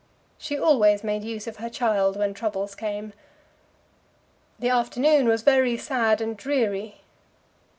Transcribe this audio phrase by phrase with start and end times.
[0.39, 3.13] She always made use of her child when troubles came.
[4.57, 7.01] The afternoon was very sad and dreary.